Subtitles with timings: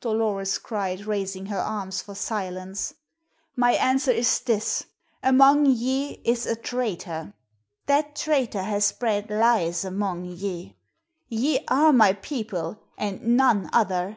[0.00, 2.94] Dolores cried, raising her arms for silence.
[3.54, 4.86] "My answer is this.
[5.22, 7.34] Among ye is a traitor.
[7.86, 10.74] That traitor has spread lies among ye.
[11.28, 14.16] Ye are my people, and none other.